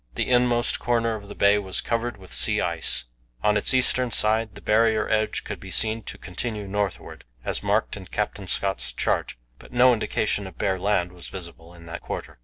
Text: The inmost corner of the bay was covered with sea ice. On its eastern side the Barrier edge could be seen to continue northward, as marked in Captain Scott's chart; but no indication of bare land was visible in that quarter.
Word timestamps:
The 0.15 0.31
inmost 0.31 0.79
corner 0.79 1.13
of 1.13 1.27
the 1.27 1.35
bay 1.35 1.59
was 1.59 1.79
covered 1.79 2.17
with 2.17 2.33
sea 2.33 2.59
ice. 2.59 3.05
On 3.43 3.55
its 3.55 3.71
eastern 3.71 4.09
side 4.09 4.55
the 4.55 4.59
Barrier 4.61 5.07
edge 5.07 5.43
could 5.43 5.59
be 5.59 5.69
seen 5.69 6.01
to 6.05 6.17
continue 6.17 6.67
northward, 6.67 7.23
as 7.45 7.61
marked 7.61 7.95
in 7.95 8.07
Captain 8.07 8.47
Scott's 8.47 8.93
chart; 8.93 9.35
but 9.59 9.71
no 9.71 9.93
indication 9.93 10.47
of 10.47 10.57
bare 10.57 10.79
land 10.79 11.11
was 11.11 11.29
visible 11.29 11.71
in 11.75 11.85
that 11.85 12.01
quarter. 12.01 12.39